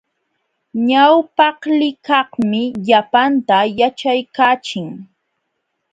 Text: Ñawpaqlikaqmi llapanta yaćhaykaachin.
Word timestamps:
Ñawpaqlikaqmi 0.87 2.61
llapanta 2.87 3.57
yaćhaykaachin. 3.79 4.87